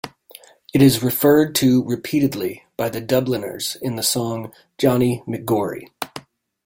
It 0.73 0.81
is 0.81 1.03
referred 1.03 1.53
to 1.57 1.83
repeatedly 1.83 2.65
by 2.75 2.89
the 2.89 3.01
Dubliners 3.01 3.77
in 3.83 3.97
the 3.97 4.01
song 4.01 4.51
"Johnny 4.79 5.21
McGory". 5.27 5.89